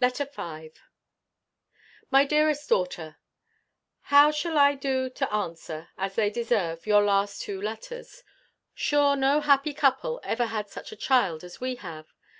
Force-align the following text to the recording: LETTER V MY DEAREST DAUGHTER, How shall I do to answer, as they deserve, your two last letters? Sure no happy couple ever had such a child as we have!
LETTER 0.00 0.24
V 0.24 0.72
MY 2.10 2.24
DEAREST 2.24 2.68
DAUGHTER, 2.68 3.18
How 4.00 4.32
shall 4.32 4.58
I 4.58 4.74
do 4.74 5.08
to 5.10 5.32
answer, 5.32 5.90
as 5.96 6.16
they 6.16 6.28
deserve, 6.28 6.88
your 6.88 7.02
two 7.02 7.06
last 7.06 7.46
letters? 7.46 8.24
Sure 8.74 9.14
no 9.14 9.40
happy 9.40 9.72
couple 9.74 10.18
ever 10.24 10.46
had 10.46 10.68
such 10.68 10.90
a 10.90 10.96
child 10.96 11.44
as 11.44 11.60
we 11.60 11.76
have! 11.76 12.12